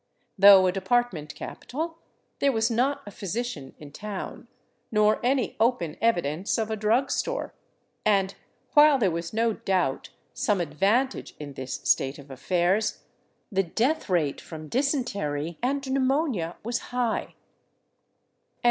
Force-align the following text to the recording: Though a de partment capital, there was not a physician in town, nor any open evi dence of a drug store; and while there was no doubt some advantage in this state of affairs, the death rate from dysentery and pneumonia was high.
Though 0.35 0.65
a 0.65 0.71
de 0.71 0.81
partment 0.81 1.35
capital, 1.35 1.99
there 2.39 2.51
was 2.51 2.71
not 2.71 3.03
a 3.05 3.11
physician 3.11 3.75
in 3.77 3.91
town, 3.91 4.47
nor 4.91 5.19
any 5.23 5.55
open 5.59 5.95
evi 6.01 6.23
dence 6.23 6.57
of 6.57 6.71
a 6.71 6.75
drug 6.75 7.11
store; 7.11 7.53
and 8.03 8.33
while 8.73 8.97
there 8.97 9.11
was 9.11 9.31
no 9.31 9.53
doubt 9.53 10.09
some 10.33 10.59
advantage 10.59 11.35
in 11.39 11.53
this 11.53 11.75
state 11.83 12.17
of 12.17 12.31
affairs, 12.31 13.03
the 13.51 13.61
death 13.61 14.09
rate 14.09 14.41
from 14.41 14.69
dysentery 14.69 15.59
and 15.61 15.87
pneumonia 15.93 16.55
was 16.63 16.79
high. 16.79 17.35